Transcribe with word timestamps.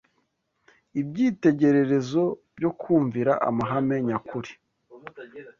ibyitegererezo 1.01 2.23
byo 2.57 2.71
kumvira 2.81 3.31
amahame 3.49 3.95
nyakuri 4.07 4.51